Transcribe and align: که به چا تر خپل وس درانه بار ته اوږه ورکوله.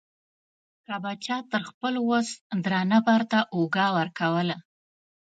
که 0.85 0.93
به 1.03 1.11
چا 1.25 1.37
تر 1.51 1.61
خپل 1.69 1.93
وس 2.09 2.29
درانه 2.63 2.99
بار 3.05 3.21
ته 3.31 3.39
اوږه 3.55 3.87
ورکوله. 3.97 4.57